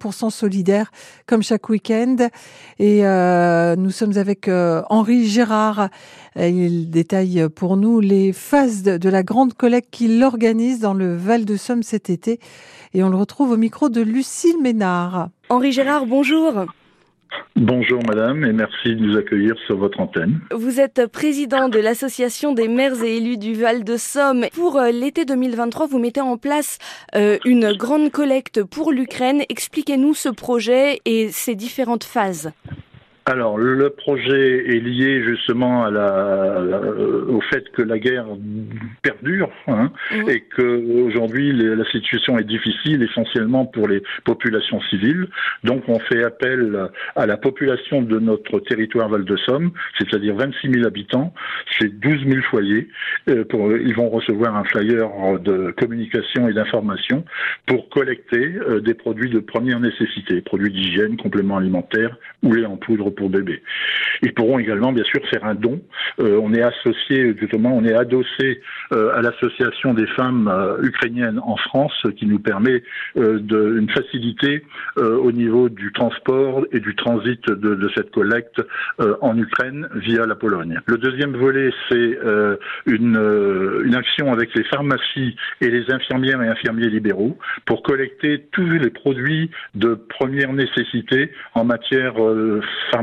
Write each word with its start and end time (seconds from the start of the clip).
100% 0.00 0.30
solidaire, 0.30 0.90
comme 1.26 1.42
chaque 1.42 1.68
week-end. 1.68 2.16
Et 2.78 3.06
euh, 3.06 3.76
nous 3.76 3.90
sommes 3.90 4.16
avec 4.16 4.48
euh, 4.48 4.82
Henri 4.90 5.26
Gérard. 5.26 5.88
Il 6.36 6.90
détaille 6.90 7.48
pour 7.54 7.76
nous 7.76 8.00
les 8.00 8.32
phases 8.32 8.82
de, 8.82 8.96
de 8.96 9.08
la 9.08 9.22
grande 9.22 9.54
collecte 9.54 9.88
qu'il 9.90 10.22
organise 10.22 10.80
dans 10.80 10.94
le 10.94 11.16
Val-de-Somme 11.16 11.82
cet 11.82 12.08
été. 12.08 12.40
Et 12.94 13.02
on 13.02 13.08
le 13.08 13.16
retrouve 13.16 13.52
au 13.52 13.56
micro 13.56 13.88
de 13.88 14.00
Lucille 14.00 14.60
Ménard. 14.60 15.28
Henri 15.48 15.72
Gérard, 15.72 16.06
bonjour. 16.06 16.66
Bonjour 17.56 18.00
madame 18.06 18.44
et 18.44 18.52
merci 18.52 18.94
de 18.94 19.00
nous 19.00 19.16
accueillir 19.16 19.54
sur 19.66 19.76
votre 19.76 20.00
antenne. 20.00 20.40
Vous 20.50 20.80
êtes 20.80 21.06
président 21.06 21.68
de 21.68 21.78
l'association 21.78 22.52
des 22.52 22.68
maires 22.68 23.02
et 23.02 23.16
élus 23.16 23.38
du 23.38 23.54
Val 23.54 23.84
de 23.84 23.96
Somme. 23.96 24.46
Pour 24.54 24.78
euh, 24.78 24.90
l'été 24.90 25.24
2023, 25.24 25.86
vous 25.86 25.98
mettez 25.98 26.20
en 26.20 26.36
place 26.36 26.78
euh, 27.14 27.38
une 27.44 27.72
grande 27.72 28.10
collecte 28.10 28.62
pour 28.64 28.92
l'Ukraine. 28.92 29.42
Expliquez-nous 29.48 30.14
ce 30.14 30.28
projet 30.28 31.00
et 31.04 31.30
ses 31.30 31.54
différentes 31.54 32.04
phases. 32.04 32.52
Alors, 33.26 33.58
le 33.58 33.90
projet 33.90 34.74
est 34.74 34.80
lié 34.80 35.22
justement 35.22 35.84
à 35.84 35.90
la, 35.90 36.80
au 37.28 37.40
fait 37.42 37.68
que 37.70 37.82
la 37.82 37.98
guerre 37.98 38.26
perdure 39.02 39.50
hein, 39.68 39.92
mmh. 40.10 40.30
et 40.30 40.40
que 40.40 41.06
aujourd'hui 41.06 41.52
la 41.52 41.84
situation 41.90 42.38
est 42.38 42.44
difficile 42.44 43.02
essentiellement 43.02 43.66
pour 43.66 43.88
les 43.88 44.02
populations 44.24 44.80
civiles. 44.82 45.28
Donc, 45.64 45.88
on 45.88 45.98
fait 46.00 46.24
appel 46.24 46.88
à 47.14 47.26
la 47.26 47.36
population 47.36 48.02
de 48.02 48.18
notre 48.18 48.60
territoire 48.60 49.08
Val-de-Somme, 49.08 49.70
c'est-à-dire 49.98 50.34
26 50.36 50.72
000 50.72 50.86
habitants, 50.86 51.32
c'est 51.78 51.88
12 51.88 52.26
000 52.26 52.42
foyers. 52.50 52.88
Euh, 53.28 53.44
pour, 53.44 53.72
ils 53.72 53.94
vont 53.94 54.08
recevoir 54.08 54.56
un 54.56 54.64
flyer 54.64 55.08
de 55.40 55.72
communication 55.72 56.48
et 56.48 56.52
d'information 56.52 57.24
pour 57.66 57.88
collecter 57.90 58.54
euh, 58.56 58.80
des 58.80 58.94
produits 58.94 59.30
de 59.30 59.40
première 59.40 59.80
nécessité, 59.80 60.40
produits 60.40 60.72
d'hygiène, 60.72 61.16
compléments 61.16 61.58
alimentaires 61.58 62.16
ou 62.42 62.52
les 62.54 62.64
en 62.64 62.76
poudre 62.76 63.09
pour 63.10 63.30
bébé. 63.30 63.62
Ils 64.22 64.34
pourront 64.34 64.58
également, 64.58 64.92
bien 64.92 65.04
sûr, 65.04 65.20
faire 65.28 65.44
un 65.44 65.54
don. 65.54 65.80
Euh, 66.20 66.38
on 66.42 66.52
est 66.52 66.62
associé, 66.62 67.34
justement, 67.38 67.76
on 67.76 67.84
est 67.84 67.94
adossé 67.94 68.60
euh, 68.92 69.14
à 69.14 69.22
l'association 69.22 69.94
des 69.94 70.06
femmes 70.08 70.48
euh, 70.48 70.82
ukrainiennes 70.82 71.40
en 71.42 71.56
France, 71.56 71.94
qui 72.16 72.26
nous 72.26 72.38
permet 72.38 72.82
une 73.16 73.90
facilité 73.90 74.64
au 74.96 75.32
niveau 75.32 75.68
du 75.68 75.92
transport 75.92 76.64
et 76.72 76.80
du 76.80 76.94
transit 76.94 77.40
de, 77.46 77.74
de 77.74 77.90
cette 77.94 78.10
collecte 78.10 78.60
en 79.20 79.36
Ukraine 79.36 79.88
via 79.94 80.26
la 80.26 80.34
Pologne. 80.34 80.80
Le 80.86 80.98
deuxième 80.98 81.36
volet, 81.36 81.70
c'est 81.88 82.18
une, 82.86 83.80
une 83.84 83.94
action 83.94 84.32
avec 84.32 84.54
les 84.54 84.64
pharmacies 84.64 85.36
et 85.60 85.70
les 85.70 85.90
infirmières 85.90 86.42
et 86.42 86.48
infirmiers 86.48 86.88
libéraux 86.88 87.38
pour 87.66 87.82
collecter 87.82 88.46
tous 88.52 88.68
les 88.68 88.90
produits 88.90 89.50
de 89.74 89.94
première 89.94 90.52
nécessité 90.52 91.32
en 91.54 91.64
matière 91.64 92.14
pharmaceutique 92.90 92.99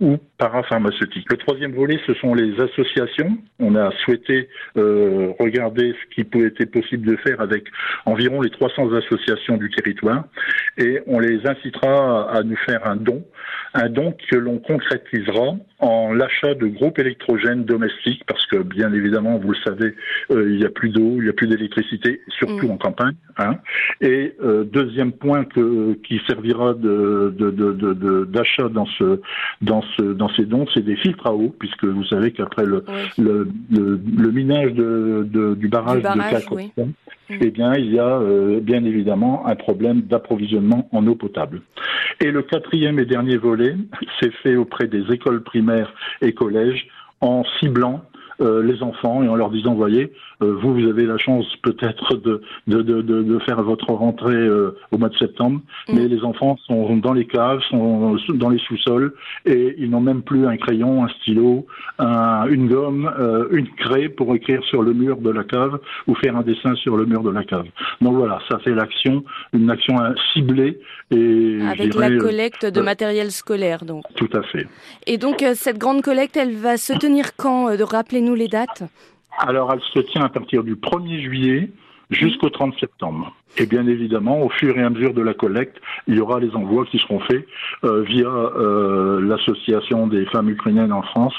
ou 0.00 0.18
parapharmaceutique. 0.38 1.26
Le 1.30 1.36
troisième 1.36 1.72
volet, 1.72 1.98
ce 2.06 2.14
sont 2.14 2.34
les 2.34 2.58
associations. 2.60 3.36
On 3.58 3.74
a 3.74 3.90
souhaité 4.04 4.48
euh, 4.76 5.32
regarder 5.38 5.92
ce 5.92 6.14
qui 6.14 6.24
pouvait 6.24 6.52
être 6.58 6.70
possible 6.70 7.06
de 7.06 7.16
faire 7.16 7.40
avec 7.40 7.64
environ 8.06 8.40
les 8.40 8.50
300 8.50 8.92
associations 8.94 9.56
du 9.56 9.70
territoire 9.70 10.24
et 10.78 11.00
on 11.06 11.20
les 11.20 11.46
incitera 11.46 12.30
à 12.30 12.42
nous 12.42 12.56
faire 12.56 12.86
un 12.86 12.96
don, 12.96 13.24
un 13.74 13.88
don 13.88 14.14
que 14.30 14.36
l'on 14.36 14.58
concrétisera 14.58 15.56
en 15.80 16.14
l'achat 16.14 16.54
de 16.54 16.66
groupes 16.66 16.98
électrogènes 16.98 17.64
domestiques 17.64 18.22
parce 18.26 18.46
que 18.46 18.58
bien 18.58 18.92
évidemment, 18.92 19.36
vous 19.38 19.50
le 19.50 19.58
savez, 19.64 19.94
euh, 20.30 20.48
il 20.48 20.58
n'y 20.58 20.64
a 20.64 20.70
plus 20.70 20.90
d'eau, 20.90 21.16
il 21.18 21.24
n'y 21.24 21.28
a 21.28 21.32
plus 21.32 21.48
d'électricité, 21.48 22.20
surtout 22.28 22.68
mmh. 22.68 22.70
en 22.70 22.76
campagne. 22.76 23.14
Hein. 23.38 23.56
Et 24.00 24.34
euh, 24.42 24.64
deuxième 24.64 25.12
point 25.12 25.44
que, 25.44 25.94
qui 26.06 26.20
servira 26.26 26.74
de, 26.74 27.34
de, 27.36 27.50
de, 27.50 28.24
d'achat 28.24 28.68
dans 28.68 28.86
ce 28.86 29.20
dans 29.60 29.82
ce 29.96 30.02
dans 30.02 30.28
ces 30.30 30.44
dons, 30.44 30.66
c'est 30.72 30.84
des 30.84 30.96
filtres 30.96 31.26
à 31.26 31.34
eau, 31.34 31.54
puisque 31.58 31.84
vous 31.84 32.04
savez 32.04 32.30
qu'après 32.30 32.64
le, 32.64 32.84
le, 33.18 33.48
le, 33.70 34.30
minage 34.30 34.72
de, 34.72 35.54
du 35.54 35.68
barrage, 35.68 36.02
de 36.02 36.30
Calcutta, 36.30 36.54
oui. 36.54 36.70
eh 37.40 37.50
bien 37.50 37.74
il 37.74 37.92
y 37.92 37.98
a 37.98 38.18
euh, 38.18 38.60
bien 38.60 38.84
évidemment 38.84 39.46
un 39.46 39.56
problème 39.56 40.02
d'approvisionnement 40.02 40.88
en 40.92 41.06
eau 41.08 41.16
potable. 41.16 41.60
Et 42.20 42.30
le 42.30 42.42
quatrième 42.42 42.98
et 42.98 43.06
dernier 43.06 43.36
volet, 43.36 43.76
c'est 44.20 44.32
fait 44.32 44.56
auprès 44.56 44.86
des 44.86 45.12
écoles 45.12 45.42
primaires 45.42 45.92
et 46.20 46.32
collèges 46.32 46.88
en 47.20 47.44
ciblant 47.58 48.04
euh, 48.40 48.62
les 48.62 48.82
enfants 48.82 49.22
et 49.22 49.28
en 49.28 49.36
leur 49.36 49.50
disant, 49.50 49.74
voyez, 49.74 50.12
vous, 50.52 50.74
vous 50.74 50.88
avez 50.88 51.06
la 51.06 51.16
chance 51.16 51.46
peut-être 51.62 52.16
de, 52.16 52.42
de, 52.66 52.82
de, 52.82 53.00
de, 53.00 53.38
faire 53.40 53.62
votre 53.62 53.92
rentrée 53.92 54.34
euh, 54.34 54.76
au 54.90 54.98
mois 54.98 55.08
de 55.08 55.16
septembre, 55.16 55.60
mm. 55.88 55.94
mais 55.94 56.08
les 56.08 56.22
enfants 56.22 56.56
sont 56.66 56.96
dans 56.96 57.12
les 57.12 57.26
caves, 57.26 57.60
sont 57.70 58.16
dans 58.34 58.50
les 58.50 58.58
sous-sols, 58.58 59.14
et 59.46 59.74
ils 59.78 59.90
n'ont 59.90 60.00
même 60.00 60.22
plus 60.22 60.46
un 60.46 60.56
crayon, 60.56 61.04
un 61.04 61.08
stylo, 61.20 61.66
un, 61.98 62.46
une 62.48 62.68
gomme, 62.68 63.10
euh, 63.18 63.48
une 63.52 63.68
craie 63.68 64.08
pour 64.08 64.34
écrire 64.34 64.62
sur 64.64 64.82
le 64.82 64.92
mur 64.92 65.16
de 65.18 65.30
la 65.30 65.44
cave 65.44 65.78
ou 66.06 66.14
faire 66.16 66.36
un 66.36 66.42
dessin 66.42 66.74
sur 66.76 66.96
le 66.96 67.06
mur 67.06 67.22
de 67.22 67.30
la 67.30 67.44
cave. 67.44 67.66
Donc 68.00 68.14
voilà, 68.16 68.38
ça 68.50 68.58
fait 68.58 68.74
l'action, 68.74 69.24
une 69.52 69.70
action 69.70 69.96
ciblée. 70.32 70.78
Et, 71.10 71.60
Avec 71.70 71.94
la 71.94 72.16
collecte 72.16 72.66
de 72.66 72.80
matériel 72.80 73.30
scolaire, 73.30 73.84
donc. 73.84 74.04
Tout 74.16 74.30
à 74.34 74.42
fait. 74.42 74.66
Et 75.06 75.18
donc 75.18 75.44
cette 75.54 75.78
grande 75.78 76.02
collecte, 76.02 76.36
elle 76.36 76.54
va 76.54 76.76
se 76.76 76.92
tenir 76.92 77.36
quand 77.36 77.68
Rappelez-nous 77.94 78.34
les 78.34 78.48
dates 78.48 78.82
alors, 79.38 79.72
elle 79.72 79.80
se 79.80 80.00
tient 80.10 80.22
à 80.22 80.28
partir 80.28 80.64
du 80.64 80.76
1er 80.76 81.20
juillet 81.20 81.70
jusqu'au 82.10 82.50
30 82.50 82.78
septembre. 82.78 83.34
Et 83.56 83.66
bien 83.66 83.86
évidemment, 83.86 84.42
au 84.42 84.48
fur 84.48 84.76
et 84.76 84.82
à 84.82 84.90
mesure 84.90 85.14
de 85.14 85.22
la 85.22 85.34
collecte, 85.34 85.76
il 86.06 86.16
y 86.16 86.20
aura 86.20 86.40
les 86.40 86.54
envois 86.54 86.84
qui 86.86 86.98
seront 86.98 87.20
faits 87.20 87.46
euh, 87.84 88.02
via 88.02 88.26
euh, 88.26 89.20
l'association 89.20 90.06
des 90.06 90.26
femmes 90.26 90.50
ukrainiennes 90.50 90.92
en 90.92 91.02
France 91.02 91.34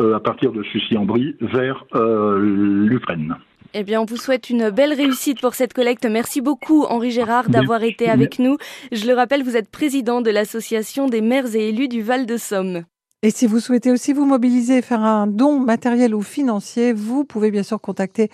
euh, 0.00 0.16
à 0.16 0.20
partir 0.20 0.52
de 0.52 0.62
Sucy-en-Brie 0.62 1.36
vers 1.40 1.84
l'Ukraine. 1.94 3.36
Eh 3.72 3.84
bien, 3.84 4.00
on 4.00 4.04
vous 4.04 4.16
souhaite 4.16 4.50
une 4.50 4.70
belle 4.70 4.92
réussite 4.92 5.40
pour 5.40 5.54
cette 5.54 5.72
collecte. 5.72 6.04
Merci 6.04 6.40
beaucoup, 6.40 6.84
Henri 6.84 7.12
Gérard, 7.12 7.48
d'avoir 7.48 7.84
été 7.84 8.10
avec 8.10 8.40
nous. 8.40 8.56
Je 8.90 9.06
le 9.06 9.14
rappelle, 9.14 9.44
vous 9.44 9.56
êtes 9.56 9.70
président 9.70 10.22
de 10.22 10.30
l'association 10.30 11.06
des 11.06 11.20
maires 11.20 11.54
et 11.54 11.68
élus 11.68 11.86
du 11.86 12.02
Val-de-Somme. 12.02 12.82
Et 13.22 13.30
si 13.30 13.46
vous 13.46 13.60
souhaitez 13.60 13.90
aussi 13.90 14.14
vous 14.14 14.24
mobiliser 14.24 14.78
et 14.78 14.82
faire 14.82 15.02
un 15.02 15.26
don 15.26 15.60
matériel 15.60 16.14
ou 16.14 16.22
financier, 16.22 16.94
vous 16.94 17.24
pouvez 17.24 17.50
bien 17.50 17.62
sûr 17.62 17.78
contacter 17.78 18.30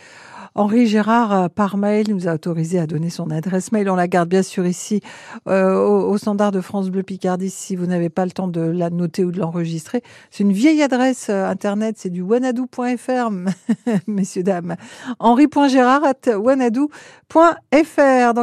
Henri 0.54 0.86
Gérard 0.86 1.32
euh, 1.32 1.48
par 1.48 1.76
mail. 1.76 2.06
Il 2.08 2.14
nous 2.14 2.28
a 2.28 2.34
autorisé 2.34 2.78
à 2.78 2.86
donner 2.86 3.10
son 3.10 3.32
adresse 3.32 3.72
mail. 3.72 3.90
On 3.90 3.96
la 3.96 4.06
garde 4.06 4.28
bien 4.28 4.44
sûr 4.44 4.64
ici 4.64 5.00
euh, 5.48 5.76
au, 5.76 6.16
standard 6.18 6.52
de 6.52 6.60
France 6.60 6.88
Bleu 6.90 7.02
Picardie 7.02 7.50
si 7.50 7.74
vous 7.74 7.86
n'avez 7.86 8.10
pas 8.10 8.24
le 8.24 8.30
temps 8.30 8.46
de 8.46 8.60
la 8.60 8.90
noter 8.90 9.24
ou 9.24 9.32
de 9.32 9.40
l'enregistrer. 9.40 10.02
C'est 10.30 10.44
une 10.44 10.52
vieille 10.52 10.82
adresse 10.82 11.26
euh, 11.30 11.48
internet, 11.48 11.96
c'est 11.98 12.10
du 12.10 12.22
wanadou.fr, 12.22 13.30
messieurs, 14.06 14.44
dames. 14.44 14.76
Henri.gérard 15.18 16.04
at 16.04 16.38
wanadou.fr. 16.38 18.34